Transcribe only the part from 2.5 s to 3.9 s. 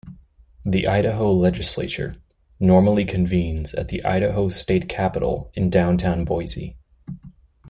normally convenes at